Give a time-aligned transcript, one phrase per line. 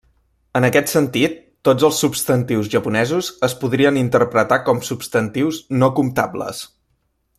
[0.59, 1.35] En aquest sentit,
[1.69, 6.65] tots els substantius japonesos es podrien interpretar com substantius no comptables.